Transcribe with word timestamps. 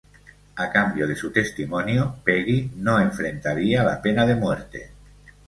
A 0.55 0.71
cambio 0.71 1.05
de 1.07 1.15
su 1.15 1.31
testimonio, 1.31 2.15
Peggy 2.23 2.71
no 2.77 2.99
enfrentaría 2.99 3.83
la 3.83 4.01
pena 4.01 4.25
de 4.25 4.33
muerte. 4.33 4.89